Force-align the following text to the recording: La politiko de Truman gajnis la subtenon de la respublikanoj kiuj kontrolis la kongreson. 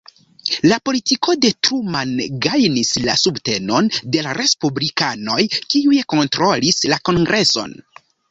La 0.69 0.77
politiko 0.89 1.33
de 1.43 1.49
Truman 1.67 2.13
gajnis 2.45 2.93
la 3.09 3.15
subtenon 3.25 3.91
de 4.15 4.25
la 4.29 4.33
respublikanoj 4.39 5.39
kiuj 5.75 6.01
kontrolis 6.15 6.81
la 6.95 6.99
kongreson. 7.11 7.77